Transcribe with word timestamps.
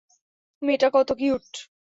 মেয়েটা 0.61 0.87
কত 0.95 1.09
কিউট! 1.19 1.47